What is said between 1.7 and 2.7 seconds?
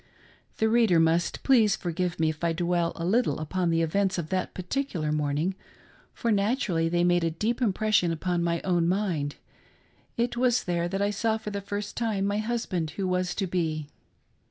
for give me if I